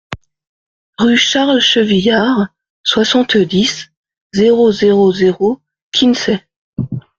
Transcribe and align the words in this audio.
Rue 0.97 1.15
Charles 1.15 1.59
Chevillard, 1.59 2.47
soixante-dix, 2.81 3.91
zéro 4.33 4.71
zéro 4.71 5.11
zéro 5.13 5.61
Quincey 5.91 6.41